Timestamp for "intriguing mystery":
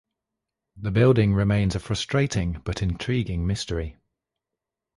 2.81-3.97